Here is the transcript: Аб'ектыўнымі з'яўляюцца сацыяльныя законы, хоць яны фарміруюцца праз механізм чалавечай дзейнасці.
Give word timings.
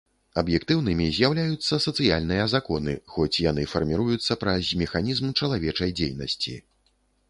Аб'ектыўнымі 0.41 1.05
з'яўляюцца 1.17 1.79
сацыяльныя 1.85 2.49
законы, 2.55 2.97
хоць 3.17 3.31
яны 3.51 3.69
фарміруюцца 3.77 4.41
праз 4.47 4.75
механізм 4.85 5.25
чалавечай 5.39 5.99
дзейнасці. 6.03 6.61